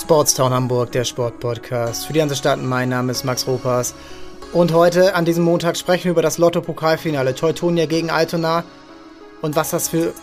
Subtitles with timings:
[0.00, 2.06] Sportstown Hamburg, der Sportpodcast.
[2.06, 3.94] Für die Hansestaaten, mein Name ist Max Ropas.
[4.52, 8.64] Und heute, an diesem Montag, sprechen wir über das Lotto-Pokalfinale Teutonia gegen Altona
[9.42, 10.14] und was das für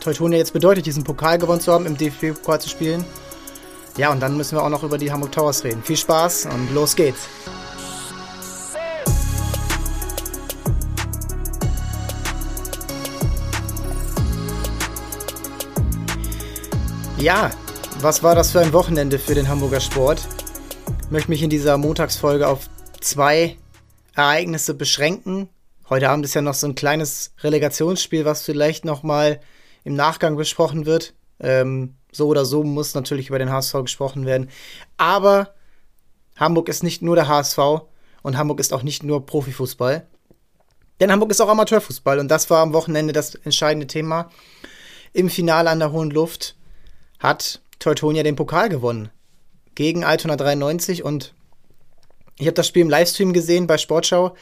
[0.00, 3.04] Teutonia jetzt bedeutet, diesen Pokal gewonnen zu haben, im DFB-Pokal zu spielen.
[3.96, 5.82] Ja, und dann müssen wir auch noch über die Hamburg Towers reden.
[5.82, 7.26] Viel Spaß und los geht's.
[17.16, 17.50] Ja,
[18.02, 20.26] was war das für ein Wochenende für den Hamburger Sport?
[21.04, 22.68] Ich möchte mich in dieser Montagsfolge auf
[23.00, 23.56] zwei
[24.16, 25.48] Ereignisse beschränken.
[25.88, 29.40] Heute Abend ist ja noch so ein kleines Relegationsspiel, was vielleicht noch mal
[29.84, 31.14] im Nachgang besprochen wird.
[31.38, 34.50] Ähm, so oder so muss natürlich über den HSV gesprochen werden.
[34.96, 35.54] Aber
[36.36, 37.58] Hamburg ist nicht nur der HSV
[38.22, 40.08] und Hamburg ist auch nicht nur Profifußball.
[40.98, 44.28] Denn Hamburg ist auch Amateurfußball und das war am Wochenende das entscheidende Thema.
[45.12, 46.56] Im Finale an der Hohen Luft
[47.20, 49.10] hat Teutonia den Pokal gewonnen.
[49.74, 51.34] Gegen Altona 93 und
[52.38, 54.34] ich habe das Spiel im Livestream gesehen bei Sportschau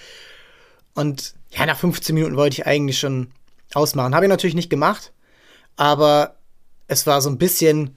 [0.94, 3.32] und ja, nach 15 Minuten wollte ich eigentlich schon
[3.74, 4.14] ausmachen.
[4.14, 5.12] Habe ich natürlich nicht gemacht,
[5.76, 6.36] aber
[6.88, 7.96] es war so ein bisschen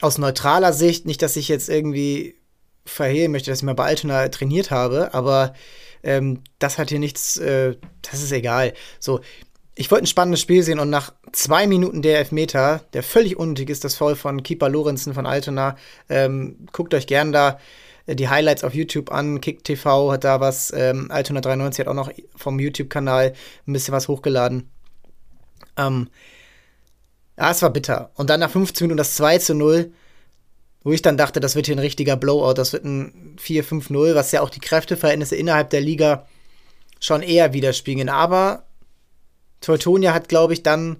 [0.00, 2.36] aus neutraler Sicht, nicht, dass ich jetzt irgendwie
[2.84, 5.54] verhehlen möchte, dass ich mal bei Altona trainiert habe, aber
[6.02, 8.72] ähm, das hat hier nichts, äh, das ist egal.
[8.98, 9.20] So,
[9.74, 13.70] ich wollte ein spannendes Spiel sehen und nach zwei Minuten der Elfmeter, der völlig unnötig
[13.70, 15.76] ist, das Foul von Keeper Lorenzen von Altona,
[16.08, 17.58] ähm, guckt euch gern da
[18.06, 19.40] äh, die Highlights auf YouTube an.
[19.40, 23.32] Kick TV hat da was, ähm, Altona 93 hat auch noch vom YouTube-Kanal
[23.66, 24.68] ein bisschen was hochgeladen.
[25.76, 26.08] Ähm,
[27.38, 28.10] ja, es war bitter.
[28.16, 29.92] Und dann nach 15 Minuten das 2 zu 0,
[30.82, 34.32] wo ich dann dachte, das wird hier ein richtiger Blowout, das wird ein 4-5-0, was
[34.32, 36.26] ja auch die Kräfteverhältnisse innerhalb der Liga
[37.00, 38.08] schon eher widerspiegeln.
[38.08, 38.64] Aber
[39.60, 40.96] Teutonia hat, glaube ich, dann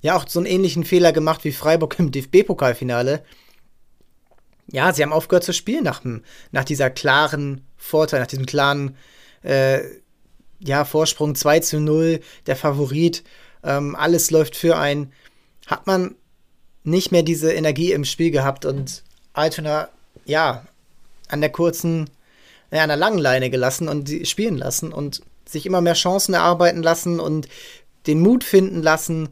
[0.00, 3.22] ja auch so einen ähnlichen Fehler gemacht wie Freiburg im DFB-Pokalfinale.
[4.70, 6.02] Ja, sie haben aufgehört zu spielen nach,
[6.50, 8.96] nach dieser klaren Vorteil, nach diesem klaren
[9.42, 9.80] äh,
[10.60, 13.24] ja, Vorsprung 2 zu 0, der Favorit,
[13.64, 15.12] ähm, alles läuft für einen.
[15.66, 16.14] Hat man
[16.84, 19.02] nicht mehr diese Energie im Spiel gehabt und
[19.32, 19.88] Altona,
[20.24, 20.66] ja,
[21.28, 22.10] an der kurzen,
[22.70, 26.82] ja, an der langen Leine gelassen und spielen lassen und sich immer mehr Chancen erarbeiten
[26.82, 27.48] lassen und
[28.06, 29.28] den Mut finden lassen.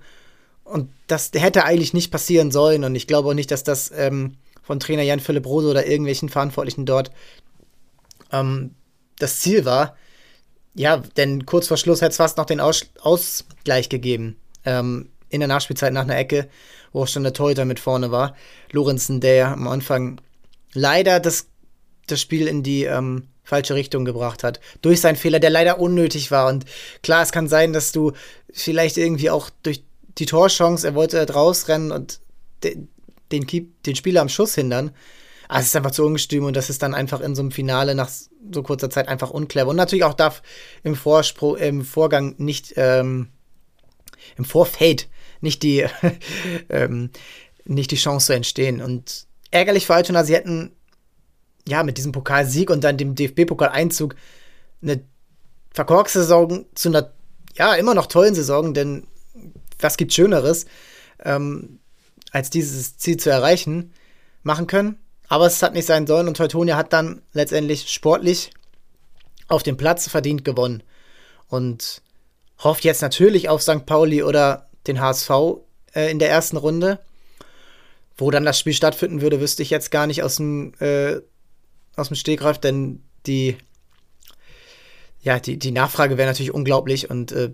[0.64, 2.84] Und das hätte eigentlich nicht passieren sollen.
[2.84, 6.28] Und ich glaube auch nicht, dass das ähm, von Trainer Jan Philipp Rose oder irgendwelchen
[6.28, 7.10] Verantwortlichen dort
[8.32, 8.74] ähm,
[9.18, 9.96] das Ziel war.
[10.74, 14.36] Ja, denn kurz vor Schluss hätte es fast noch den Aus Ausgleich gegeben.
[14.64, 16.48] Ähm, in der Nachspielzeit nach einer Ecke,
[16.92, 18.34] wo auch schon der Torhüter mit vorne war.
[18.72, 20.20] Lorenzen, der am Anfang
[20.72, 21.48] leider das,
[22.06, 24.60] das Spiel in die ähm, falsche Richtung gebracht hat.
[24.82, 26.48] Durch seinen Fehler, der leider unnötig war.
[26.48, 26.64] Und
[27.02, 28.12] klar, es kann sein, dass du
[28.52, 29.84] vielleicht irgendwie auch durch
[30.18, 32.20] die Torchance, er wollte halt rausrennen und
[32.62, 32.88] den,
[33.32, 34.92] den, Keep, den Spieler am Schuss hindern.
[35.48, 37.94] Aber es ist einfach zu ungestüm und das ist dann einfach in so einem Finale
[37.94, 38.10] nach
[38.52, 39.70] so kurzer Zeit einfach unclever.
[39.70, 40.42] Und natürlich auch darf
[40.84, 43.28] im, Vorspro im Vorgang nicht, ähm,
[44.36, 45.08] im Vorfeld
[45.40, 45.86] nicht die,
[46.68, 47.10] ähm,
[47.64, 48.80] nicht die Chance entstehen.
[48.80, 50.72] Und ärgerlich für Altona, sie hätten
[51.68, 54.14] ja, mit diesem Pokalsieg und dann dem DFB-Pokaleinzug
[54.82, 55.02] eine
[55.72, 57.12] verkorkste Saison zu einer,
[57.54, 59.06] ja, immer noch tollen Saison, denn
[59.78, 60.66] was gibt Schöneres,
[61.24, 61.80] ähm,
[62.32, 63.92] als dieses Ziel zu erreichen,
[64.42, 64.98] machen können.
[65.28, 68.50] Aber es hat nicht sein sollen und Teutonia hat dann letztendlich sportlich
[69.48, 70.82] auf dem Platz verdient gewonnen.
[71.48, 72.02] Und
[72.58, 73.86] hofft jetzt natürlich auf St.
[73.86, 75.30] Pauli oder den HSV
[75.94, 77.00] äh, in der ersten Runde.
[78.16, 81.20] Wo dann das Spiel stattfinden würde, wüsste ich jetzt gar nicht aus dem äh,
[81.96, 83.56] aus dem Stegreif, denn die,
[85.22, 87.52] ja, die, die Nachfrage wäre natürlich unglaublich und äh,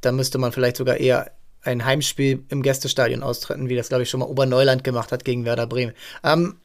[0.00, 1.30] da müsste man vielleicht sogar eher
[1.62, 5.44] ein Heimspiel im Gästestadion austreten, wie das, glaube ich, schon mal Oberneuland gemacht hat gegen
[5.44, 5.94] Werder Bremen.
[6.22, 6.56] Ähm,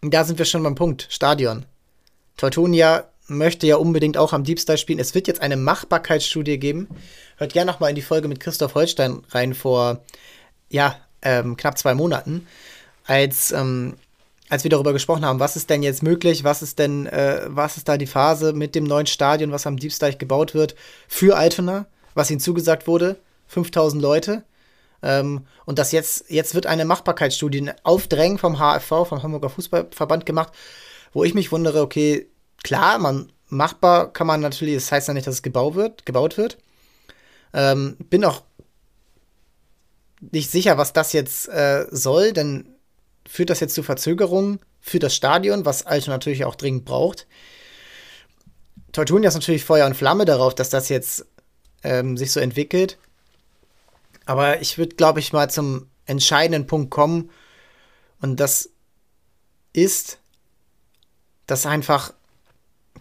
[0.00, 1.06] da sind wir schon beim Punkt.
[1.10, 1.64] Stadion.
[2.36, 4.98] Teutonia möchte ja unbedingt auch am Style spielen.
[4.98, 6.88] Es wird jetzt eine Machbarkeitsstudie geben.
[7.36, 10.04] Hört gerne noch mal in die Folge mit Christoph Holstein rein vor,
[10.70, 12.46] ja, ähm, knapp zwei Monaten,
[13.04, 13.96] als ähm,
[14.48, 17.76] als wir darüber gesprochen haben, was ist denn jetzt möglich, was ist denn, äh, was
[17.76, 20.74] ist da die Phase mit dem neuen Stadion, was am Diebsteich gebaut wird
[21.06, 23.16] für Altona, was ihnen zugesagt wurde,
[23.48, 24.44] 5000 Leute.
[25.02, 30.26] Ähm, und das jetzt, jetzt wird eine Machbarkeitsstudie auf Drängen vom HFV, vom Hamburger Fußballverband
[30.26, 30.52] gemacht,
[31.12, 32.26] wo ich mich wundere, okay,
[32.62, 36.36] klar, man, machbar kann man natürlich, das heißt ja nicht, dass es gebaut wird, gebaut
[36.36, 36.58] wird.
[37.52, 38.42] Ähm, bin auch
[40.20, 42.74] nicht sicher, was das jetzt äh, soll, denn
[43.28, 47.26] führt das jetzt zu Verzögerungen für das Stadion, was Alto natürlich auch dringend braucht.
[48.92, 51.26] Teutonia ist natürlich Feuer und Flamme darauf, dass das jetzt
[51.84, 52.98] ähm, sich so entwickelt.
[54.24, 57.30] Aber ich würde, glaube ich, mal zum entscheidenden Punkt kommen.
[58.20, 58.70] Und das
[59.72, 60.18] ist,
[61.46, 62.14] dass einfach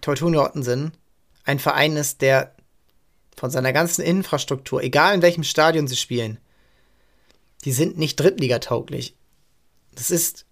[0.01, 0.91] Teutonia Ottensen
[1.45, 2.53] ein Verein ist, der
[3.37, 6.39] von seiner ganzen Infrastruktur, egal in welchem Stadion sie spielen,
[7.63, 9.16] die sind nicht drittligatauglich.
[9.97, 10.45] Das ist,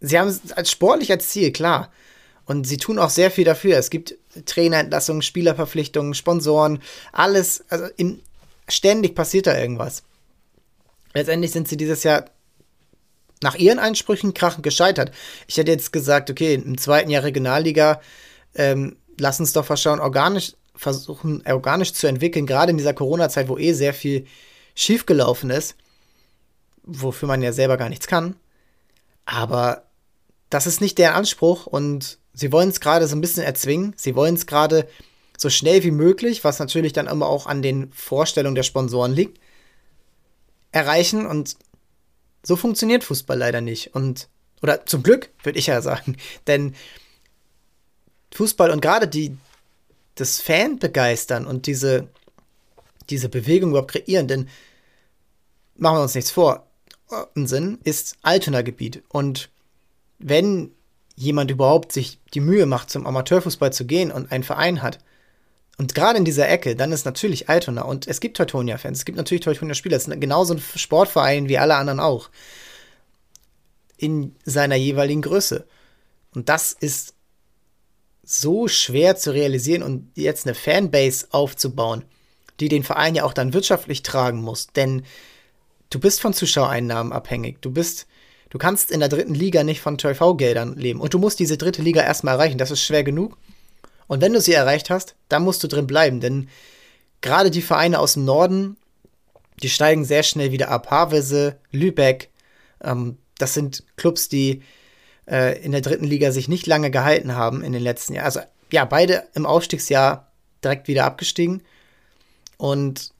[0.00, 1.92] sie haben es als sportlich als Ziel, klar.
[2.46, 3.76] Und sie tun auch sehr viel dafür.
[3.76, 4.16] Es gibt
[4.46, 6.80] Trainerentlassungen, Spielerverpflichtungen, Sponsoren,
[7.12, 7.64] alles.
[7.68, 8.22] Also in,
[8.68, 10.04] ständig passiert da irgendwas.
[11.12, 12.26] Letztendlich sind sie dieses Jahr
[13.42, 15.12] nach ihren Einsprüchen krachend gescheitert.
[15.46, 18.00] Ich hätte jetzt gesagt, okay, im zweiten Jahr Regionalliga,
[18.54, 23.58] ähm, lass uns doch verschauen, organisch versuchen, organisch zu entwickeln, gerade in dieser Corona-Zeit, wo
[23.58, 24.26] eh sehr viel
[24.76, 25.74] schiefgelaufen ist,
[26.84, 28.36] wofür man ja selber gar nichts kann.
[29.28, 29.82] Aber
[30.48, 33.92] das ist nicht der Anspruch und sie wollen es gerade so ein bisschen erzwingen.
[33.94, 34.88] Sie wollen es gerade
[35.36, 39.38] so schnell wie möglich, was natürlich dann immer auch an den Vorstellungen der Sponsoren liegt,
[40.72, 41.58] erreichen und
[42.42, 43.94] so funktioniert Fußball leider nicht.
[43.94, 44.30] Und,
[44.62, 46.16] oder zum Glück, würde ich ja sagen.
[46.46, 46.74] Denn
[48.32, 49.36] Fußball und gerade die,
[50.14, 52.08] das Fan begeistern und diese,
[53.10, 54.48] diese Bewegung überhaupt kreieren, denn
[55.76, 56.67] machen wir uns nichts vor.
[57.34, 59.02] Sinn ist Altona-Gebiet.
[59.08, 59.50] Und
[60.18, 60.72] wenn
[61.16, 64.98] jemand überhaupt sich die Mühe macht, zum Amateurfußball zu gehen und einen Verein hat,
[65.78, 69.16] und gerade in dieser Ecke, dann ist natürlich Altona und es gibt Teutonia-Fans, es gibt
[69.16, 72.30] natürlich Teutonia-Spieler, es ist genauso ein Sportverein wie alle anderen auch.
[73.96, 75.66] In seiner jeweiligen Größe.
[76.34, 77.14] Und das ist
[78.24, 82.04] so schwer zu realisieren und jetzt eine Fanbase aufzubauen,
[82.58, 84.66] die den Verein ja auch dann wirtschaftlich tragen muss.
[84.66, 85.04] Denn
[85.90, 87.60] du bist von Zuschauereinnahmen abhängig.
[87.60, 88.06] Du bist,
[88.50, 91.00] du kannst in der dritten Liga nicht von TV-Geldern leben.
[91.00, 92.58] Und du musst diese dritte Liga erstmal erreichen.
[92.58, 93.36] Das ist schwer genug.
[94.06, 96.48] Und wenn du sie erreicht hast, dann musst du drin bleiben, denn
[97.20, 98.76] gerade die Vereine aus dem Norden,
[99.62, 100.90] die steigen sehr schnell wieder ab.
[100.90, 102.30] Havelse, Lübeck,
[102.82, 104.62] ähm, das sind Clubs, die
[105.26, 108.24] äh, in der dritten Liga sich nicht lange gehalten haben in den letzten Jahren.
[108.24, 108.40] Also
[108.72, 110.32] ja, beide im Aufstiegsjahr
[110.64, 111.62] direkt wieder abgestiegen.
[112.56, 113.12] Und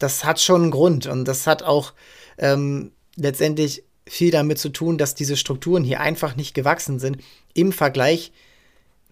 [0.00, 1.92] das hat schon einen Grund und das hat auch
[2.38, 7.18] ähm, letztendlich viel damit zu tun, dass diese Strukturen hier einfach nicht gewachsen sind
[7.54, 8.32] im Vergleich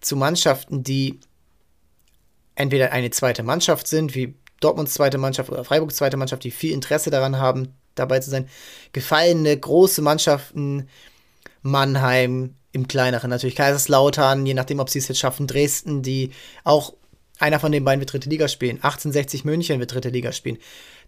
[0.01, 1.19] zu Mannschaften, die
[2.55, 6.73] entweder eine zweite Mannschaft sind, wie Dortmunds zweite Mannschaft oder Freiburgs zweite Mannschaft, die viel
[6.73, 8.49] Interesse daran haben, dabei zu sein.
[8.91, 10.89] Gefallene große Mannschaften,
[11.61, 16.31] Mannheim, im kleineren natürlich Kaiserslautern, je nachdem, ob sie es jetzt schaffen, Dresden, die
[16.63, 16.93] auch
[17.39, 18.77] einer von den beiden wird dritte Liga spielen.
[18.77, 20.57] 1860 München wird dritte Liga spielen.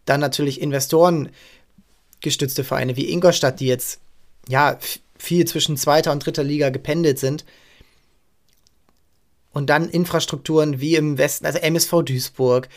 [0.06, 1.30] Dann natürlich Investoren
[2.22, 4.00] gestützte Vereine wie Ingolstadt, die jetzt
[4.48, 4.78] ja
[5.18, 7.46] viel zwischen zweiter und dritter Liga gependelt sind.
[9.54, 12.70] Und dann Infrastrukturen wie im Westen, also MSV Duisburg,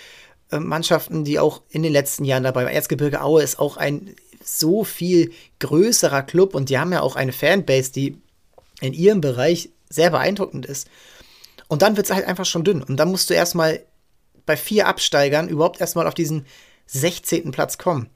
[0.51, 2.75] äh, Mannschaften, die auch in den letzten Jahren dabei waren.
[2.75, 7.33] Erzgebirge Aue ist auch ein so viel größerer Club und die haben ja auch eine
[7.33, 8.19] Fanbase, die
[8.81, 10.89] in ihrem Bereich sehr beeindruckend ist.
[11.69, 12.82] Und dann wird es halt einfach schon dünn.
[12.82, 13.84] Und dann musst du erstmal
[14.46, 16.46] bei vier Absteigern überhaupt erstmal auf diesen
[16.87, 17.50] 16.
[17.50, 18.11] Platz kommen.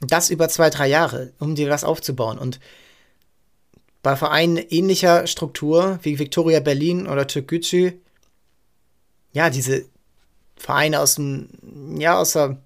[0.00, 2.38] Das über zwei, drei Jahre, um dir was aufzubauen.
[2.38, 2.60] Und
[4.02, 7.92] bei Vereinen ähnlicher Struktur wie Victoria Berlin oder Türkgücü,
[9.32, 9.84] ja, diese
[10.56, 12.58] Vereine aus dem, ja, aus der,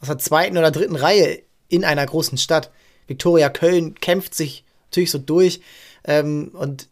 [0.00, 2.70] aus der zweiten oder dritten Reihe in einer großen Stadt.
[3.06, 5.60] Victoria Köln kämpft sich natürlich so durch
[6.04, 6.88] ähm, und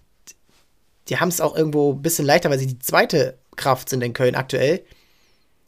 [1.12, 4.14] die haben es auch irgendwo ein bisschen leichter, weil sie die zweite Kraft sind in
[4.14, 4.83] Köln aktuell.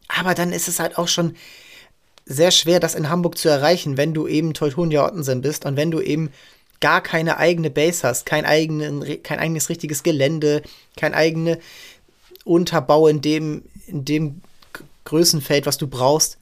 [0.09, 1.37] Aber dann ist es halt auch schon
[2.25, 5.91] sehr schwer, das in Hamburg zu erreichen, wenn du eben Teutonia Ottensen bist und wenn
[5.91, 6.31] du eben
[6.81, 10.63] gar keine eigene Base hast, kein, eigenen, kein eigenes richtiges Gelände,
[10.97, 11.59] kein eigener
[12.47, 14.41] Unterbau in dem, in dem
[15.05, 16.39] Größenfeld, was du brauchst.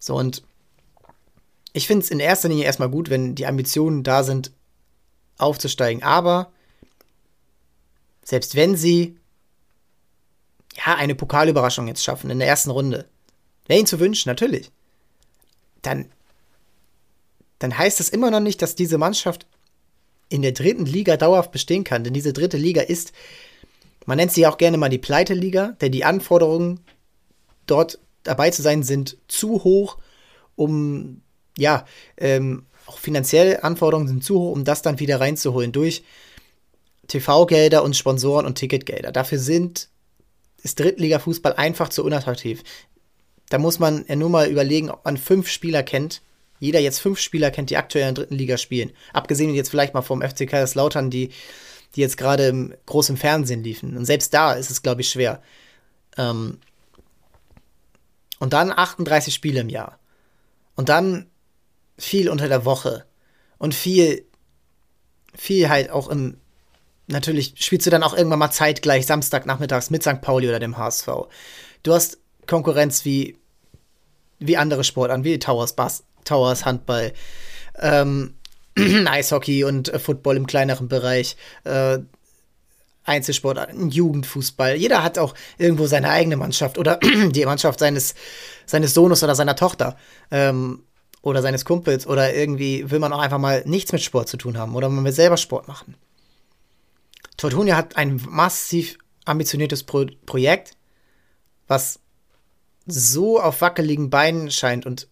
[0.00, 0.42] So, und
[1.74, 4.50] ich finde es in erster Linie erstmal gut, wenn die Ambitionen da sind,
[5.38, 6.02] aufzusteigen.
[6.02, 6.50] Aber
[8.30, 9.18] selbst wenn sie
[10.76, 13.08] ja eine Pokalüberraschung jetzt schaffen in der ersten Runde,
[13.66, 14.70] wäre ihnen zu wünschen, natürlich,
[15.82, 16.10] dann
[17.58, 19.46] dann heißt das immer noch nicht, dass diese Mannschaft
[20.30, 22.04] in der dritten Liga dauerhaft bestehen kann.
[22.04, 23.12] Denn diese dritte Liga ist,
[24.06, 26.80] man nennt sie auch gerne mal die Pleite-Liga, denn die Anforderungen
[27.66, 29.98] dort dabei zu sein sind zu hoch,
[30.56, 31.20] um,
[31.58, 31.84] ja,
[32.16, 36.02] ähm, auch finanzielle Anforderungen sind zu hoch, um das dann wieder reinzuholen durch
[37.10, 39.12] TV-Gelder und Sponsoren und Ticketgelder.
[39.12, 39.88] Dafür sind,
[40.62, 42.62] ist Drittliga-Fußball einfach zu unattraktiv.
[43.48, 46.22] Da muss man ja nur mal überlegen, ob man fünf Spieler kennt,
[46.60, 48.92] jeder jetzt fünf Spieler kennt, die aktuell in der dritten Liga spielen.
[49.12, 51.30] Abgesehen jetzt vielleicht mal vom FC Kaiserslautern, die,
[51.96, 53.96] die jetzt gerade im, groß im Fernsehen liefen.
[53.96, 55.42] Und selbst da ist es, glaube ich, schwer.
[56.16, 56.58] Ähm
[58.38, 59.98] und dann 38 Spiele im Jahr.
[60.76, 61.26] Und dann
[61.98, 63.04] viel unter der Woche.
[63.58, 64.24] Und viel,
[65.34, 66.36] viel halt auch im,
[67.10, 70.20] natürlich spielst du dann auch irgendwann mal zeitgleich Samstagnachmittags mit St.
[70.20, 71.08] Pauli oder dem HSV.
[71.82, 73.36] Du hast Konkurrenz wie,
[74.38, 77.12] wie andere Sportarten, wie Towers Bass, Towers Handball,
[77.78, 78.34] ähm,
[78.76, 81.98] Eishockey und äh, Football im kleineren Bereich, äh,
[83.04, 84.76] Einzelsportarten, Jugendfußball.
[84.76, 86.96] Jeder hat auch irgendwo seine eigene Mannschaft oder
[87.30, 88.14] die Mannschaft seines,
[88.66, 89.96] seines Sohnes oder seiner Tochter.
[90.30, 90.84] Ähm,
[91.22, 94.56] oder seines Kumpels oder irgendwie will man auch einfach mal nichts mit Sport zu tun
[94.56, 95.94] haben oder man will selber Sport machen.
[97.40, 100.76] Tortonia hat ein massiv ambitioniertes Pro Projekt,
[101.68, 102.00] was
[102.84, 105.08] so auf wackeligen Beinen scheint und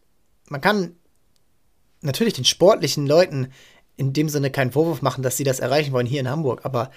[0.47, 0.97] man kann
[2.03, 3.51] natürlich den sportlichen Leuten
[3.97, 6.91] in dem Sinne keinen Vorwurf machen, dass sie das erreichen wollen hier in Hamburg, aber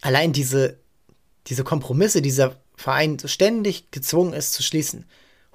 [0.00, 0.78] allein diese,
[1.46, 5.06] diese Kompromisse, dieser Verein ständig gezwungen ist zu schließen,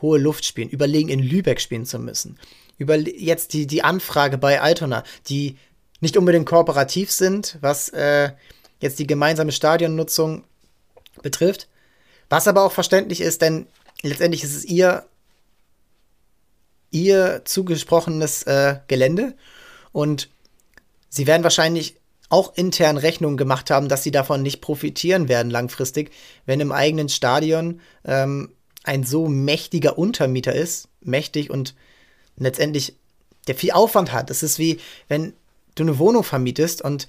[0.01, 2.39] hohe Luft spielen, überlegen in Lübeck spielen zu müssen,
[2.77, 5.57] über jetzt die, die Anfrage bei Altona, die
[6.03, 8.31] nicht unbedingt kooperativ sind, was äh,
[8.81, 10.43] jetzt die gemeinsame Stadionnutzung
[11.21, 11.69] betrifft,
[12.29, 13.67] was aber auch verständlich ist, denn
[14.01, 15.05] letztendlich ist es ihr
[16.91, 19.33] ihr zugesprochenes äh, Gelände
[19.93, 20.29] und
[21.09, 21.95] sie werden wahrscheinlich
[22.29, 26.11] auch intern Rechnungen gemacht haben, dass sie davon nicht profitieren werden langfristig,
[26.45, 28.51] wenn im eigenen Stadion ähm,
[28.83, 31.75] ein so mächtiger Untermieter ist, mächtig und
[32.35, 32.95] letztendlich
[33.47, 34.29] der viel Aufwand hat.
[34.29, 35.33] Es ist wie, wenn
[35.75, 37.07] du eine Wohnung vermietest und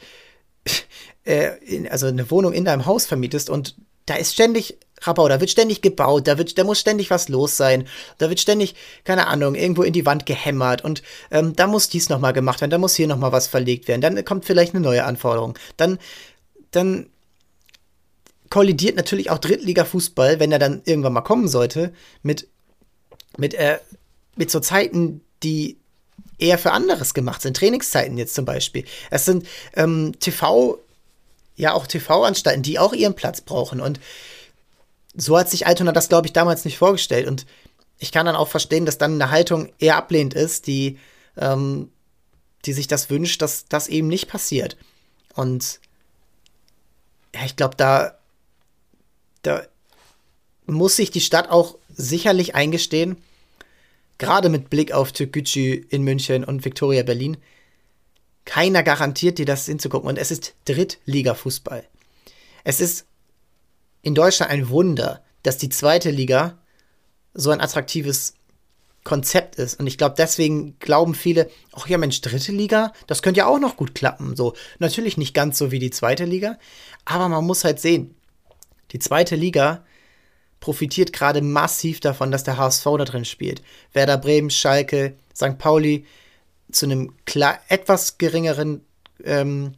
[1.25, 1.51] äh,
[1.89, 5.83] also eine Wohnung in deinem Haus vermietest und da ist ständig Rabau, da wird ständig
[5.83, 7.87] gebaut, da wird, da muss ständig was los sein,
[8.19, 12.09] da wird ständig, keine Ahnung, irgendwo in die Wand gehämmert und ähm, da muss dies
[12.09, 15.05] nochmal gemacht werden, da muss hier nochmal was verlegt werden, dann kommt vielleicht eine neue
[15.05, 15.99] Anforderung, dann,
[16.71, 17.11] dann
[18.51, 21.93] kollidiert natürlich auch Drittliga-Fußball, wenn er dann irgendwann mal kommen sollte,
[22.23, 22.49] mit,
[23.37, 23.79] mit, äh,
[24.37, 25.79] mit so Zeiten, die
[26.39, 27.57] eher für anderes gemacht sind.
[27.57, 28.85] Trainingszeiten jetzt zum Beispiel.
[29.11, 30.79] Es sind ähm, TV,
[31.57, 33.81] ja auch TV-Anstalten, die auch ihren Platz brauchen.
[33.81, 34.01] Und
[35.15, 37.27] so hat sich Altona das, glaube ich, damals nicht vorgestellt.
[37.27, 37.47] Und
[37.99, 40.99] ich kann dann auch verstehen, dass dann eine Haltung eher ablehnt ist, die,
[41.37, 41.91] ähm,
[42.65, 44.77] die sich das wünscht, dass das eben nicht passiert.
[45.35, 45.81] Und
[47.35, 48.19] ja, ich glaube, da,
[49.43, 49.63] da
[50.67, 53.17] muss sich die Stadt auch sicherlich eingestehen,
[54.25, 57.37] gerade mit Blick auf Türkgücü in München und Viktoria Berlin,
[58.47, 60.09] keiner garantiert dir das hinzugucken.
[60.09, 61.85] Und es ist Drittliga-Fußball.
[62.65, 63.07] Es ist
[64.01, 66.59] in Deutschland ein Wunder, dass die zweite Liga
[67.35, 68.33] so ein attraktives
[69.03, 69.79] Konzept ist.
[69.79, 73.59] Und ich glaube, deswegen glauben viele, ach ja, Mensch, dritte Liga, das könnte ja auch
[73.59, 74.37] noch gut klappen.
[74.37, 76.59] So, natürlich nicht ganz so wie die zweite Liga,
[77.05, 78.15] aber man muss halt sehen,
[78.93, 79.85] die zweite Liga
[80.65, 83.61] profitiert gerade massiv davon, dass der HSV da drin spielt.
[83.93, 85.59] Werder Bremen, Schalke, St.
[85.59, 86.07] Pauli
[86.73, 87.13] zu einem
[87.69, 88.81] etwas geringeren,
[89.25, 89.75] ähm,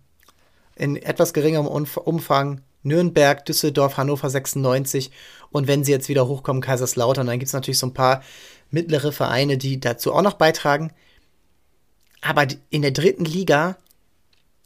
[0.76, 5.11] in etwas geringerem Umfang Nürnberg, Düsseldorf, Hannover 96
[5.50, 8.23] und wenn sie jetzt wieder hochkommen, Kaiserslautern, dann gibt es natürlich so ein paar
[8.71, 10.93] mittlere Vereine, die dazu auch noch beitragen.
[12.21, 13.76] Aber in der dritten Liga,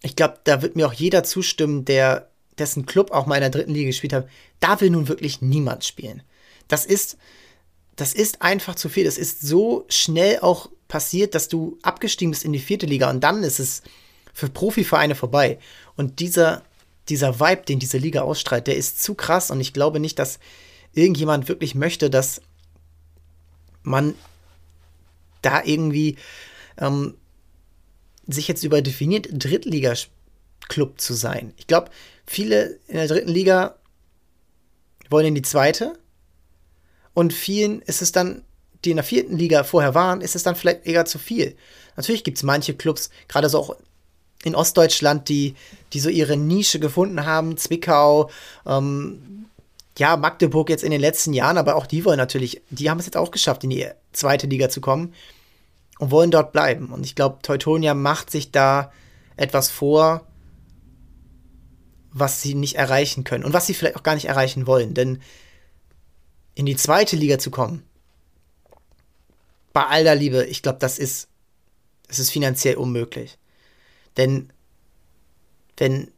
[0.02, 2.29] ich glaube, da wird mir auch jeder zustimmen, der
[2.60, 4.28] dessen Club auch mal in der dritten Liga gespielt hat,
[4.60, 6.22] da will nun wirklich niemand spielen.
[6.68, 7.16] Das ist,
[7.96, 9.06] das ist einfach zu viel.
[9.06, 13.20] Es ist so schnell auch passiert, dass du abgestiegen bist in die vierte Liga und
[13.20, 13.82] dann ist es
[14.32, 15.58] für Profivereine vorbei.
[15.96, 16.62] Und dieser
[17.10, 20.38] dieser Vibe, den diese Liga ausstrahlt, der ist zu krass und ich glaube nicht, dass
[20.94, 22.40] irgendjemand wirklich möchte, dass
[23.82, 24.14] man
[25.42, 26.16] da irgendwie
[26.78, 27.14] ähm,
[28.26, 29.26] sich jetzt über definiert,
[30.70, 31.52] Drittliga-Club zu sein.
[31.56, 31.90] Ich glaube,
[32.26, 33.76] viele in der dritten Liga
[35.08, 35.98] wollen in die zweite
[37.14, 38.44] und vielen ist es dann,
[38.84, 41.56] die in der vierten Liga vorher waren, ist es dann vielleicht eher zu viel.
[41.96, 43.76] Natürlich gibt es manche Clubs, gerade so auch
[44.42, 45.54] in Ostdeutschland, die,
[45.92, 47.58] die so ihre Nische gefunden haben.
[47.58, 48.30] Zwickau,
[48.66, 49.46] ähm,
[49.98, 53.04] ja, Magdeburg jetzt in den letzten Jahren, aber auch die wollen natürlich, die haben es
[53.04, 55.12] jetzt auch geschafft, in die zweite Liga zu kommen
[55.98, 56.90] und wollen dort bleiben.
[56.90, 58.92] Und ich glaube, Teutonia macht sich da
[59.36, 60.24] etwas vor,
[62.12, 64.94] was sie nicht erreichen können und was sie vielleicht auch gar nicht erreichen wollen.
[64.94, 65.20] Denn
[66.54, 67.84] in die zweite Liga zu kommen,
[69.72, 71.28] bei all der Liebe, ich glaube, das ist,
[72.08, 73.38] das ist finanziell unmöglich.
[74.16, 74.52] Denn
[75.76, 76.10] wenn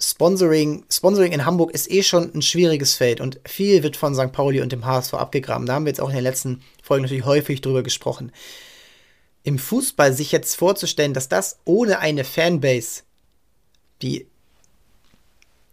[0.00, 4.32] Sponsoring, Sponsoring in Hamburg ist eh schon ein schwieriges Feld und viel wird von St.
[4.32, 5.66] Pauli und dem HSV abgegraben.
[5.66, 8.32] Da haben wir jetzt auch in den letzten Folgen natürlich häufig drüber gesprochen.
[9.42, 13.02] Im Fußball sich jetzt vorzustellen, dass das ohne eine Fanbase,
[14.00, 14.26] die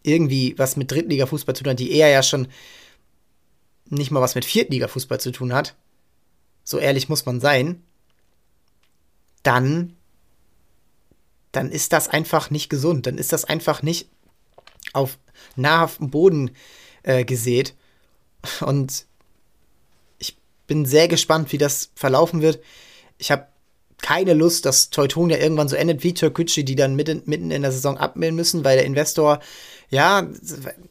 [0.03, 2.47] irgendwie was mit Drittliga-Fußball zu tun hat, die eher ja schon
[3.89, 5.75] nicht mal was mit Viertliga-Fußball zu tun hat,
[6.63, 7.83] so ehrlich muss man sein,
[9.43, 9.97] dann
[11.57, 13.07] dann ist das einfach nicht gesund.
[13.07, 14.09] Dann ist das einfach nicht
[14.93, 15.17] auf
[15.55, 16.51] nahrhaftem Boden
[17.03, 17.75] äh, gesät.
[18.61, 19.07] Und
[20.19, 20.37] ich
[20.67, 22.61] bin sehr gespannt, wie das verlaufen wird.
[23.17, 23.47] Ich habe
[24.01, 27.71] keine Lust, dass Teutonia irgendwann so endet wie Türkgücü, die dann mitten, mitten in der
[27.71, 29.39] Saison abmelden müssen, weil der Investor,
[29.89, 30.27] ja,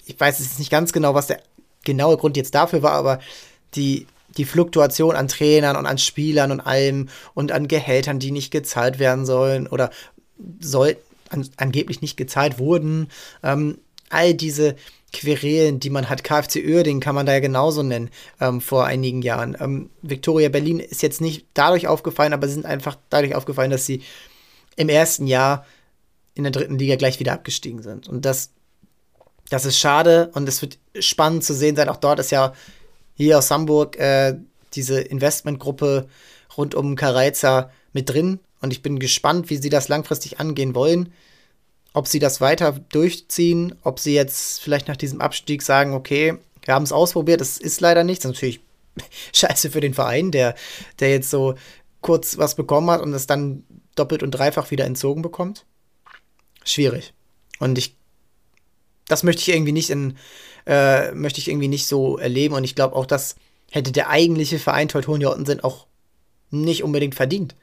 [0.05, 1.41] ich weiß jetzt nicht ganz genau, was der
[1.85, 3.21] genaue Grund jetzt dafür war, aber
[3.75, 8.51] die, die Fluktuation an Trainern und an Spielern und allem und an Gehältern, die nicht
[8.51, 9.91] gezahlt werden sollen oder
[10.61, 10.97] soll,
[11.31, 13.09] an, angeblich nicht gezahlt wurden,
[13.43, 13.79] ähm,
[14.11, 14.77] all diese
[15.13, 16.25] Querelen, die man hat.
[16.25, 18.11] KfC Uerdingen kann man da ja genauso nennen
[18.41, 19.57] ähm, vor einigen Jahren.
[19.61, 23.87] Ähm, Victoria Berlin ist jetzt nicht dadurch aufgefallen, aber sie sind einfach dadurch aufgefallen, dass
[23.87, 24.03] sie
[24.77, 25.65] im ersten Jahr
[26.35, 28.09] in der dritten Liga gleich wieder abgestiegen sind.
[28.09, 28.51] Und das,
[29.49, 31.89] das ist schade und es wird spannend zu sehen sein.
[31.89, 32.53] Auch dort ist ja
[33.15, 34.35] hier aus Hamburg äh,
[34.75, 36.09] diese Investmentgruppe
[36.57, 38.41] rund um Kareiza mit drin.
[38.61, 41.13] Und ich bin gespannt, wie sie das langfristig angehen wollen
[41.97, 46.75] ob sie das weiter durchziehen, ob sie jetzt vielleicht nach diesem Abstieg sagen, okay, wir
[46.75, 48.27] haben es ausprobiert, es ist leider nichts.
[48.27, 48.61] Natürlich
[49.33, 50.57] scheiße für den Verein, der,
[51.01, 51.55] der jetzt so
[52.03, 55.65] kurz was bekommen hat und es dann doppelt und dreifach wieder entzogen bekommt.
[56.65, 57.15] Schwierig.
[57.61, 57.97] Und ich,
[59.09, 60.19] das möchte ich irgendwie nicht in,
[60.67, 62.57] äh, möchte ich irgendwie nicht so erleben.
[62.57, 63.37] Und ich glaube auch, das
[63.71, 65.87] hätte der eigentliche Verein Teutonia Ottensen auch
[66.51, 67.55] nicht unbedingt verdient,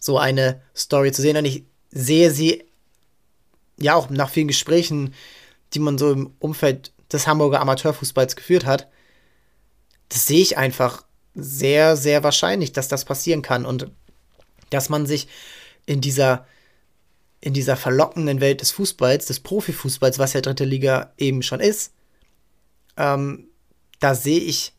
[0.00, 1.36] so eine Story zu sehen.
[1.36, 2.64] Und ich sehe sie
[3.78, 5.14] ja auch nach vielen Gesprächen,
[5.74, 8.88] die man so im Umfeld des Hamburger Amateurfußballs geführt hat,
[10.08, 11.04] das sehe ich einfach
[11.34, 13.90] sehr, sehr wahrscheinlich, dass das passieren kann und
[14.70, 15.28] dass man sich
[15.86, 16.46] in dieser,
[17.40, 21.92] in dieser verlockenden Welt des Fußballs, des Profifußballs, was ja dritte Liga eben schon ist,
[22.96, 23.48] ähm,
[24.00, 24.72] da sehe ich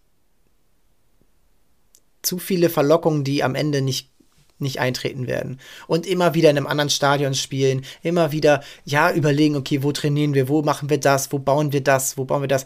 [2.22, 4.12] zu viele Verlockungen, die am Ende nicht
[4.60, 5.60] nicht eintreten werden.
[5.88, 10.34] Und immer wieder in einem anderen Stadion spielen, immer wieder, ja, überlegen, okay, wo trainieren
[10.34, 12.66] wir, wo machen wir das, wo bauen wir das, wo bauen wir das.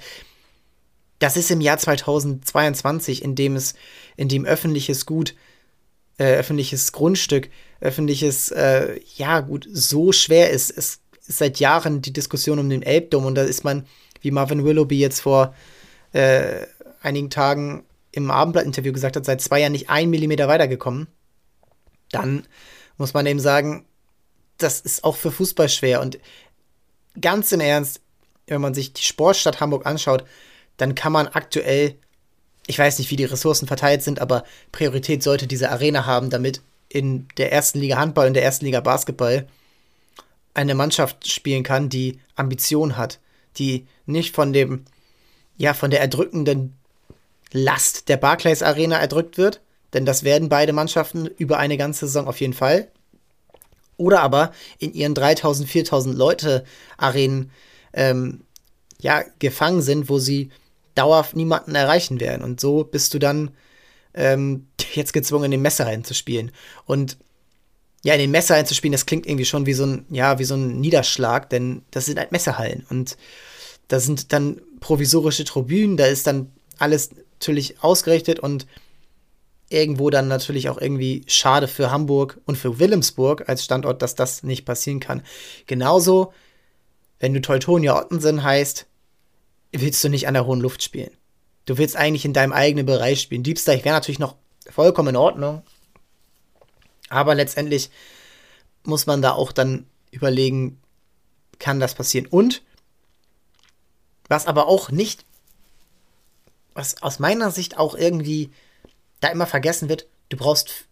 [1.19, 3.75] Das ist im Jahr 2022, in dem es,
[4.17, 5.36] in dem öffentliches Gut,
[6.17, 10.69] äh, öffentliches Grundstück, öffentliches, äh, ja, gut, so schwer ist.
[10.69, 13.86] Es ist seit Jahren die Diskussion um den Elbdom und da ist man,
[14.21, 15.56] wie Marvin Willoughby jetzt vor
[16.12, 16.65] äh,
[17.01, 21.08] einigen Tagen im Abendblatt-Interview gesagt hat, seit zwei Jahren nicht ein Millimeter weitergekommen
[22.13, 22.47] dann
[22.97, 23.86] muss man eben sagen,
[24.58, 26.02] das ist auch für Fußball schwer.
[26.02, 26.19] Und
[27.19, 28.02] ganz im Ernst,
[28.47, 30.23] wenn man sich die Sportstadt Hamburg anschaut,
[30.78, 31.95] dann kann man aktuell,
[32.67, 36.62] ich weiß nicht, wie die Ressourcen verteilt sind, aber Priorität sollte diese Arena haben, damit
[36.89, 39.47] in der ersten Liga Handball und der ersten Liga Basketball
[40.54, 43.19] eine Mannschaft spielen kann, die Ambition hat,
[43.58, 44.86] die nicht von dem,
[45.58, 46.78] ja, von der erdrückenden
[47.52, 49.62] Last der Barclays Arena erdrückt wird,
[49.93, 52.89] denn das werden beide Mannschaften über eine ganze Saison auf jeden Fall.
[53.97, 56.63] Oder aber in ihren 3000, 4000 Leute
[56.97, 57.51] Arenen
[57.93, 58.41] ähm,
[58.99, 60.49] ja, gefangen sind, wo sie
[60.95, 62.43] dauerhaft niemanden erreichen werden.
[62.43, 63.51] Und so bist du dann
[64.13, 66.51] ähm, jetzt gezwungen, in den Messerhallen zu spielen.
[66.86, 67.17] Und
[68.03, 70.43] ja, in den Messerhallen zu spielen, das klingt irgendwie schon wie so ein, ja, wie
[70.43, 72.86] so ein Niederschlag, denn das sind halt Messerhallen.
[72.89, 73.17] Und
[73.88, 78.67] da sind dann provisorische Tribünen, da ist dann alles natürlich ausgerichtet und
[79.73, 84.43] irgendwo dann natürlich auch irgendwie schade für Hamburg und für Wilhelmsburg als Standort, dass das
[84.43, 85.23] nicht passieren kann.
[85.65, 86.33] Genauso,
[87.19, 88.86] wenn du Teutonia Ottensen heißt,
[89.71, 91.12] willst du nicht an der hohen Luft spielen.
[91.65, 93.43] Du willst eigentlich in deinem eigenen Bereich spielen.
[93.43, 94.36] Diebsteich wäre natürlich noch
[94.69, 95.63] vollkommen in Ordnung.
[97.09, 97.89] Aber letztendlich
[98.83, 100.81] muss man da auch dann überlegen,
[101.59, 102.27] kann das passieren?
[102.27, 102.62] Und
[104.27, 105.25] was aber auch nicht,
[106.73, 108.51] was aus meiner Sicht auch irgendwie
[109.23, 110.86] da immer vergessen wird, du brauchst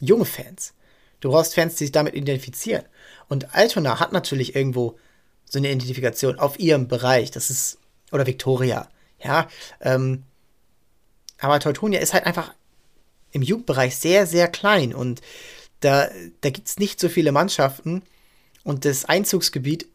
[0.00, 0.74] junge Fans.
[1.20, 2.84] Du brauchst Fans, die sich damit identifizieren.
[3.28, 4.98] Und Altona hat natürlich irgendwo
[5.44, 7.30] so eine Identifikation auf ihrem Bereich.
[7.30, 7.78] Das ist,
[8.10, 8.88] oder Victoria,
[9.22, 9.48] ja.
[9.80, 10.24] Ähm,
[11.38, 12.54] aber Teutonia ist halt einfach
[13.30, 15.22] im Jugendbereich sehr, sehr klein und
[15.80, 16.08] da,
[16.40, 18.02] da gibt es nicht so viele Mannschaften
[18.62, 19.88] und das Einzugsgebiet,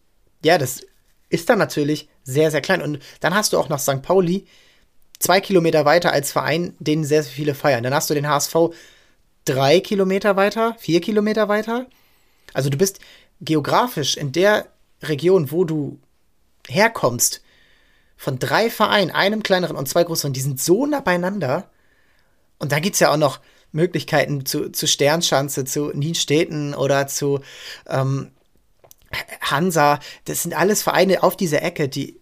[0.43, 0.81] ja, das
[1.29, 2.81] ist dann natürlich sehr, sehr klein.
[2.81, 4.01] Und dann hast du auch noch St.
[4.01, 4.45] Pauli,
[5.19, 7.83] zwei Kilometer weiter als Verein, den sehr, sehr viele feiern.
[7.83, 8.55] Dann hast du den HSV
[9.45, 11.87] drei Kilometer weiter, vier Kilometer weiter.
[12.53, 12.99] Also du bist
[13.41, 14.67] geografisch in der
[15.03, 15.99] Region, wo du
[16.67, 17.41] herkommst,
[18.17, 21.69] von drei Vereinen, einem kleineren und zwei größeren, die sind so nah beieinander.
[22.57, 23.39] Und da gibt es ja auch noch
[23.71, 27.41] Möglichkeiten zu, zu Sternschanze, zu Nienstädten oder zu
[27.87, 28.31] ähm,
[29.41, 29.99] Hansa.
[30.25, 32.19] Das sind alles Vereine auf dieser Ecke, die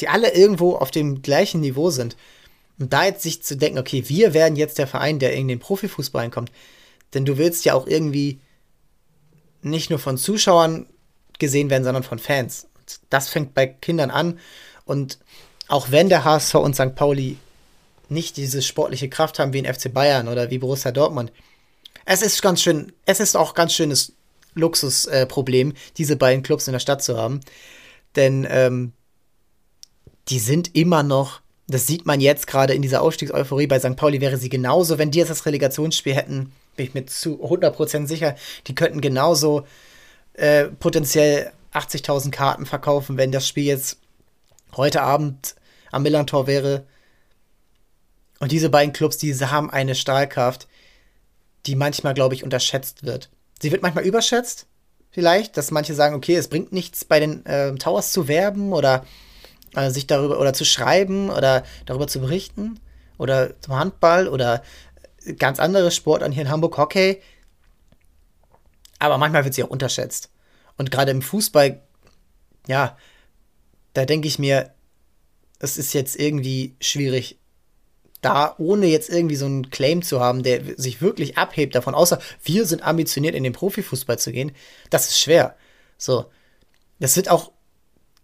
[0.00, 2.16] die alle irgendwo auf dem gleichen Niveau sind.
[2.78, 5.58] Und da jetzt sich zu denken, okay, wir werden jetzt der Verein, der in den
[5.58, 6.50] Profifußball kommt,
[7.14, 8.40] denn du willst ja auch irgendwie
[9.60, 10.86] nicht nur von Zuschauern
[11.38, 12.66] gesehen werden, sondern von Fans.
[13.10, 14.38] Das fängt bei Kindern an.
[14.84, 15.18] Und
[15.68, 16.94] auch wenn der HSV und St.
[16.94, 17.38] Pauli
[18.08, 21.32] nicht diese sportliche Kraft haben wie in FC Bayern oder wie Borussia Dortmund,
[22.04, 24.12] es ist ganz schön, es ist auch ganz schönes
[24.54, 27.40] Luxusproblem, äh, diese beiden Clubs in der Stadt zu haben.
[28.16, 28.92] Denn ähm,
[30.28, 33.96] die sind immer noch, das sieht man jetzt gerade in dieser Aufstiegseuphorie, bei St.
[33.96, 38.06] Pauli wäre sie genauso, wenn die jetzt das Relegationsspiel hätten, bin ich mir zu 100%
[38.06, 39.66] sicher, die könnten genauso
[40.34, 43.98] äh, potenziell 80.000 Karten verkaufen, wenn das Spiel jetzt
[44.76, 45.54] heute Abend
[45.90, 46.84] am Millantor wäre.
[48.40, 50.68] Und diese beiden Clubs, diese haben eine Stahlkraft,
[51.66, 53.30] die manchmal, glaube ich, unterschätzt wird.
[53.60, 54.66] Sie wird manchmal überschätzt,
[55.10, 59.04] vielleicht, dass manche sagen, okay, es bringt nichts bei den äh, Towers zu werben oder
[59.74, 62.80] äh, sich darüber oder zu schreiben oder darüber zu berichten
[63.18, 64.62] oder zum Handball oder
[65.38, 67.20] ganz andere Sportarten hier in Hamburg, Hockey.
[68.98, 70.30] Aber manchmal wird sie auch unterschätzt.
[70.76, 71.82] Und gerade im Fußball,
[72.66, 72.96] ja,
[73.94, 74.74] da denke ich mir,
[75.58, 77.38] es ist jetzt irgendwie schwierig,
[78.20, 82.20] da, ohne jetzt irgendwie so einen Claim zu haben, der sich wirklich abhebt davon, außer
[82.44, 84.52] wir sind ambitioniert, in den Profifußball zu gehen,
[84.90, 85.56] das ist schwer.
[85.98, 86.26] So.
[87.00, 87.50] Das wird auch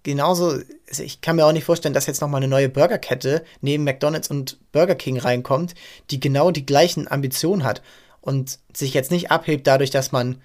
[0.05, 3.85] genauso, also ich kann mir auch nicht vorstellen, dass jetzt nochmal eine neue Burgerkette neben
[3.85, 5.75] McDonalds und Burger King reinkommt,
[6.11, 7.83] die genau die gleichen Ambitionen hat
[8.21, 10.41] und sich jetzt nicht abhebt dadurch, dass man,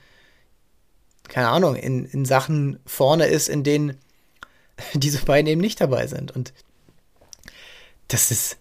[1.27, 3.97] keine Ahnung, in, in Sachen vorne ist, in denen
[4.93, 6.31] diese beiden eben nicht dabei sind.
[6.31, 6.53] Und
[8.07, 8.57] das ist,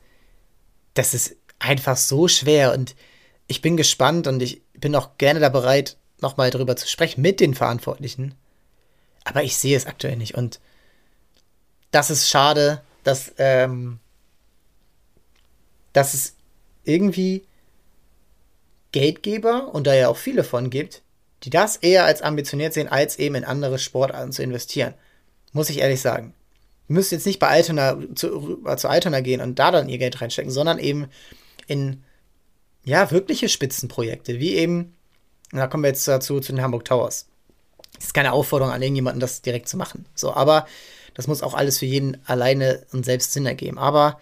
[0.95, 2.95] das ist einfach so schwer und
[3.47, 7.40] ich bin gespannt und ich bin auch gerne da bereit, nochmal darüber zu sprechen mit
[7.40, 8.35] den Verantwortlichen.
[9.25, 10.61] Aber ich sehe es aktuell nicht und
[11.92, 14.00] das ist schade, dass, ähm,
[15.92, 16.35] dass es
[16.85, 17.44] irgendwie
[18.90, 21.02] Geldgeber und da ja auch viele von gibt,
[21.44, 24.94] die das eher als ambitioniert sehen, als eben in andere Sportarten zu investieren.
[25.52, 26.35] Muss ich ehrlich sagen
[26.92, 30.52] müssen jetzt nicht bei Altona zu, zu Altona gehen und da dann ihr Geld reinstecken,
[30.52, 31.07] sondern eben
[31.66, 32.02] in
[32.85, 34.94] ja, wirkliche Spitzenprojekte, wie eben,
[35.52, 37.26] da kommen wir jetzt dazu, zu den Hamburg Towers.
[37.94, 40.07] Das ist keine Aufforderung an irgendjemanden, das direkt zu machen.
[40.14, 40.66] So, aber
[41.14, 43.79] das muss auch alles für jeden alleine und selbst Sinn ergeben.
[43.79, 44.18] Aber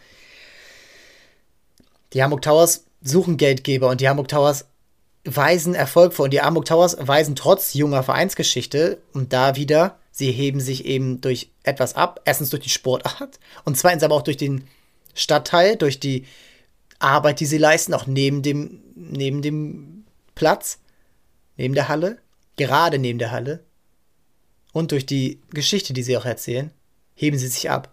[2.13, 4.67] die Hamburg Towers suchen Geldgeber und die Hamburg Towers
[5.25, 6.25] weisen Erfolg vor.
[6.25, 11.21] Und die Hamburg Towers weisen trotz junger Vereinsgeschichte und da wieder Sie heben sich eben
[11.21, 12.21] durch etwas ab.
[12.25, 14.67] Erstens durch die Sportart und zweitens aber auch durch den
[15.15, 16.27] Stadtteil, durch die
[16.99, 20.79] Arbeit, die sie leisten, auch neben dem, neben dem Platz,
[21.57, 22.19] neben der Halle,
[22.57, 23.65] gerade neben der Halle
[24.73, 26.71] und durch die Geschichte, die sie auch erzählen,
[27.21, 27.93] heben sie sich ab.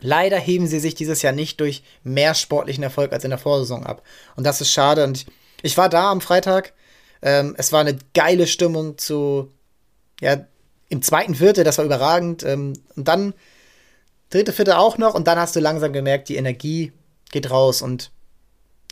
[0.00, 3.84] Leider heben sie sich dieses Jahr nicht durch mehr sportlichen Erfolg als in der Vorsaison
[3.84, 4.02] ab.
[4.34, 5.04] Und das ist schade.
[5.04, 5.26] Und
[5.62, 6.72] ich, war da am Freitag.
[7.22, 9.52] Ähm, es war eine geile Stimmung zu
[10.20, 10.46] ja,
[10.88, 12.42] im zweiten Vierte, das war überragend.
[12.44, 13.34] Ähm, und dann
[14.30, 15.14] dritte, vierte auch noch.
[15.14, 16.92] Und dann hast du langsam gemerkt, die Energie
[17.30, 17.82] geht raus.
[17.82, 18.10] Und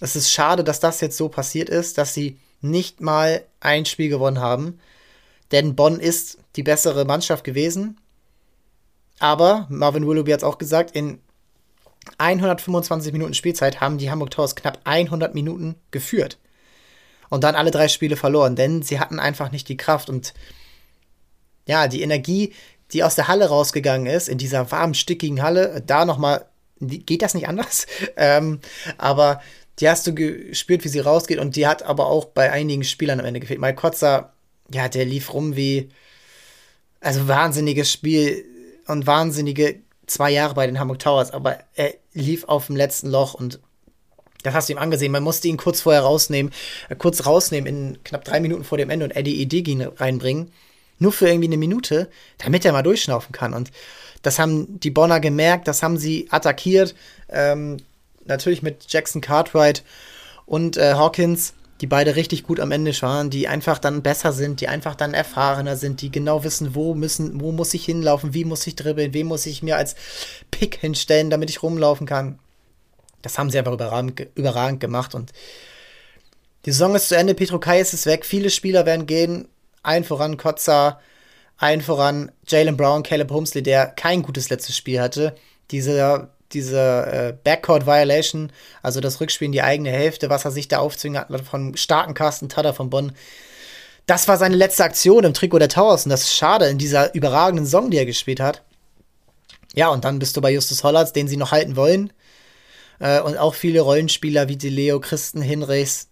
[0.01, 4.09] es ist schade, dass das jetzt so passiert ist, dass sie nicht mal ein Spiel
[4.09, 4.79] gewonnen haben.
[5.53, 7.99] Denn Bonn ist die bessere Mannschaft gewesen.
[9.23, 11.21] Aber Marvin Willoughby hat es auch gesagt, in
[12.19, 16.39] 125 Minuten Spielzeit haben die Hamburg Towers knapp 100 Minuten geführt.
[17.31, 20.11] Und dann alle drei Spiele verloren, denn sie hatten einfach nicht die Kraft.
[20.11, 20.35] Und
[21.69, 22.53] ja, die Energie,
[22.91, 26.47] die aus der Halle rausgegangen ist, in dieser warmen, stickigen Halle, da nochmal,
[26.81, 27.87] geht das nicht anders?
[28.17, 28.59] ähm,
[28.99, 29.41] aber
[29.79, 33.21] die hast du gespürt, wie sie rausgeht und die hat aber auch bei einigen Spielern
[33.21, 33.61] am Ende gefehlt.
[33.61, 34.33] Mike Kotzer,
[34.75, 35.91] ja, der lief rum wie,
[37.01, 38.47] also wahnsinniges Spiel
[38.93, 43.35] und wahnsinnige zwei Jahre bei den Hamburg Towers, aber er lief auf dem letzten Loch
[43.35, 43.59] und
[44.43, 45.13] das hast du ihm angesehen.
[45.13, 46.53] Man musste ihn kurz vorher rausnehmen,
[46.89, 50.51] äh, kurz rausnehmen in knapp drei Minuten vor dem Ende und Eddie Edigin reinbringen.
[50.99, 53.55] Nur für irgendwie eine Minute, damit er mal durchschnaufen kann.
[53.55, 53.71] Und
[54.23, 56.95] das haben die Bonner gemerkt, das haben sie attackiert.
[57.29, 57.79] Ähm,
[58.25, 59.83] natürlich mit Jackson Cartwright
[60.47, 64.61] und äh, Hawkins, die beide richtig gut am Ende waren, die einfach dann besser sind,
[64.61, 68.45] die einfach dann erfahrener sind, die genau wissen, wo müssen, wo muss ich hinlaufen, wie
[68.45, 69.97] muss ich dribbeln, wem muss ich mir als
[70.53, 72.39] Pick hinstellen, damit ich rumlaufen kann.
[73.21, 75.33] Das haben sie einfach überragend, überragend gemacht und
[76.65, 79.49] die Saison ist zu Ende, Petro Kai ist weg, viele Spieler werden gehen,
[79.83, 81.01] ein voran Kotza,
[81.57, 85.35] ein voran Jalen Brown, Caleb Humsley, der kein gutes letztes Spiel hatte.
[85.73, 90.69] Diese, diese äh, Backcourt Violation, also das Rückspiel in die eigene Hälfte, was er sich
[90.69, 93.13] da aufzwingen hat von starken Carsten Tada von Bonn.
[94.07, 97.15] Das war seine letzte Aktion im Trikot der Towers und das ist schade in dieser
[97.15, 98.63] überragenden Song, die er gespielt hat.
[99.75, 102.13] Ja, und dann bist du bei Justus Hollatz, den sie noch halten wollen.
[102.99, 106.09] Äh, und auch viele Rollenspieler wie die Leo Christen Hinrichs.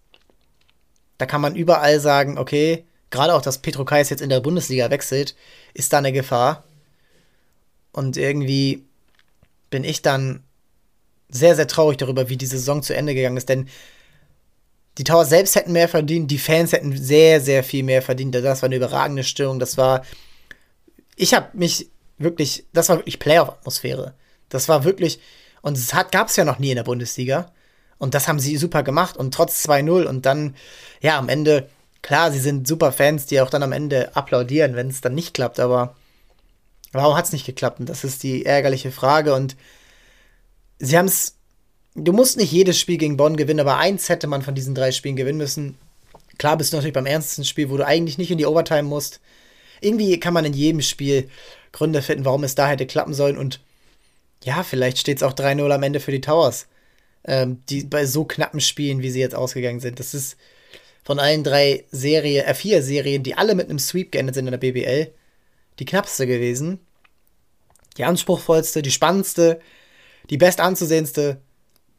[1.19, 4.91] Da kann man überall sagen, okay, gerade auch, dass Petro Kais jetzt in der Bundesliga
[4.91, 5.35] wechselt,
[5.75, 6.65] ist da eine Gefahr.
[7.93, 8.85] Und irgendwie
[9.71, 10.45] bin ich dann
[11.29, 13.69] sehr, sehr traurig darüber, wie die Saison zu Ende gegangen ist, denn
[14.99, 18.35] die Towers selbst hätten mehr verdient, die Fans hätten sehr, sehr viel mehr verdient.
[18.35, 19.59] Das war eine überragende Stimmung.
[19.59, 20.05] Das war.
[21.17, 22.67] Ich habe mich wirklich.
[22.73, 24.15] Das war wirklich Playoff-Atmosphäre.
[24.49, 25.21] Das war wirklich.
[25.63, 27.53] Und es gab es ja noch nie in der Bundesliga.
[27.99, 29.17] Und das haben sie super gemacht.
[29.17, 30.57] Und trotz 2-0 und dann,
[31.01, 31.69] ja, am Ende,
[32.03, 35.35] klar, sie sind super Fans, die auch dann am Ende applaudieren, wenn es dann nicht
[35.35, 35.61] klappt.
[35.61, 35.95] Aber
[36.93, 37.81] warum hat es nicht geklappt?
[37.81, 39.35] Und das ist die ärgerliche Frage.
[39.35, 39.57] Und
[40.79, 41.37] sie haben es
[41.95, 44.93] du musst nicht jedes Spiel gegen Bonn gewinnen, aber eins hätte man von diesen drei
[44.93, 45.77] Spielen gewinnen müssen.
[46.39, 49.21] Klar bist du natürlich beim ernsten Spiel, wo du eigentlich nicht in die Overtime musst.
[49.81, 51.29] Irgendwie kann man in jedem Spiel
[51.73, 53.39] Gründe finden, warum es da hätte klappen sollen.
[53.39, 53.61] Und
[54.45, 56.67] ja, vielleicht steht es auch 3-0 am Ende für die Towers.
[57.25, 60.01] Ähm, die bei so knappen Spielen, wie sie jetzt ausgegangen sind.
[60.01, 60.39] Das ist
[61.05, 64.53] von allen drei Serien, äh, vier Serien, die alle mit einem Sweep geendet sind in
[64.53, 65.13] der BBL,
[65.79, 66.81] die knappste gewesen.
[67.97, 69.61] Die anspruchsvollste, die spannendste,
[70.29, 71.41] die best anzusehendste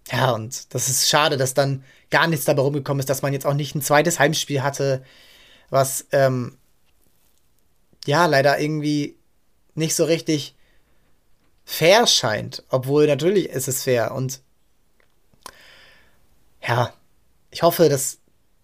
[0.10, 3.46] ja, und das ist schade, dass dann gar nichts dabei rumgekommen ist, dass man jetzt
[3.46, 5.04] auch nicht ein zweites Heimspiel hatte,
[5.70, 6.58] was ähm,
[8.06, 9.18] ja leider irgendwie
[9.76, 10.56] nicht so richtig
[11.64, 12.64] fair scheint.
[12.70, 14.14] Obwohl natürlich ist es fair.
[14.14, 14.42] Und
[16.62, 16.94] ja,
[17.52, 18.20] ich hoffe, dass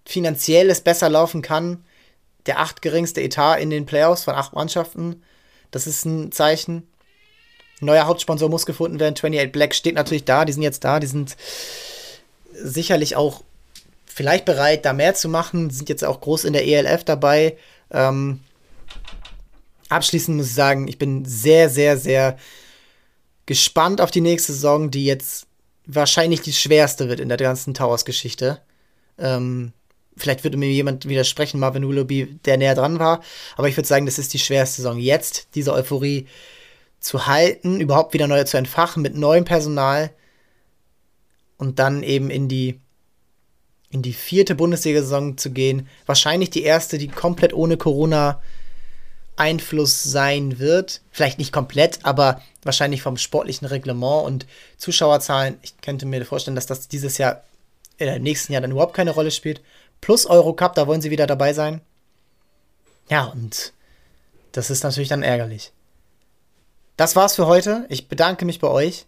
[0.06, 1.86] finanziell es besser laufen kann.
[2.48, 5.22] Der acht geringste Etat in den Playoffs von acht Mannschaften.
[5.72, 6.88] Das ist ein Zeichen.
[7.80, 9.16] Neuer Hauptsponsor muss gefunden werden.
[9.16, 10.46] 28 Black steht natürlich da.
[10.46, 11.00] Die sind jetzt da.
[11.00, 11.36] Die sind
[12.54, 13.44] sicherlich auch
[14.06, 15.70] vielleicht bereit, da mehr zu machen.
[15.70, 17.58] Sind jetzt auch groß in der ELF dabei.
[17.92, 18.40] Ähm,
[19.90, 22.38] abschließend muss ich sagen, ich bin sehr, sehr, sehr
[23.46, 25.46] gespannt auf die nächste Saison, die jetzt
[25.86, 28.62] wahrscheinlich die schwerste wird in der ganzen Towers-Geschichte.
[29.18, 29.74] Ähm,
[30.18, 33.22] vielleicht würde mir jemand widersprechen, Marvin Willoughby, der näher dran war.
[33.56, 35.00] Aber ich würde sagen, das ist die schwerste Saison.
[35.00, 36.28] Jetzt, diese Euphorie
[37.00, 40.12] zu halten, überhaupt wieder neu zu entfachen mit neuem Personal
[41.58, 42.80] und dann eben in die
[43.90, 45.88] in die vierte Bundesliga-Saison zu gehen.
[46.06, 48.42] Wahrscheinlich die erste, die komplett ohne Corona
[49.38, 51.02] Einfluss sein wird.
[51.12, 54.46] Vielleicht nicht komplett, aber wahrscheinlich vom sportlichen Reglement und
[54.78, 55.58] Zuschauerzahlen.
[55.62, 57.44] Ich könnte mir vorstellen, dass das dieses Jahr,
[58.00, 59.62] äh, im nächsten Jahr dann überhaupt keine Rolle spielt.
[60.02, 61.82] Plus Eurocup, da wollen sie wieder dabei sein.
[63.10, 63.74] Ja, und
[64.52, 65.72] das ist natürlich dann ärgerlich.
[66.98, 67.86] Das war's für heute.
[67.90, 69.06] Ich bedanke mich bei euch.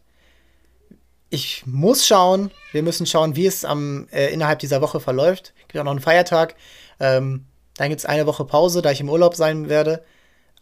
[1.32, 5.54] Ich muss schauen, wir müssen schauen, wie es am, äh, innerhalb dieser Woche verläuft.
[5.62, 6.56] Es gibt auch noch einen Feiertag.
[7.00, 7.46] Ähm,
[7.78, 10.04] dann gibt es eine Woche Pause, da ich im Urlaub sein werde.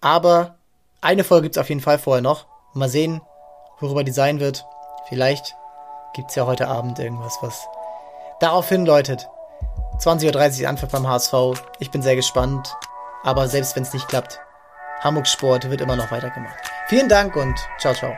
[0.02, 0.58] Aber
[1.02, 2.48] eine Folge gibt es auf jeden Fall vorher noch.
[2.74, 3.22] Mal sehen,
[3.80, 4.66] worüber die sein wird.
[5.10, 5.56] Vielleicht
[6.14, 7.68] gibt es ja heute Abend irgendwas, was
[8.40, 9.28] darauf hindeutet.
[10.00, 11.34] 20.30 Uhr Anpfiff beim HSV.
[11.80, 12.76] Ich bin sehr gespannt.
[13.24, 14.40] Aber selbst wenn es nicht klappt,
[15.02, 16.58] Hamburg Sport wird immer noch weitergemacht.
[16.88, 18.14] Vielen Dank und ciao, ciao.